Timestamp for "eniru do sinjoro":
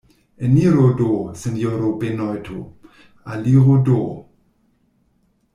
0.45-1.91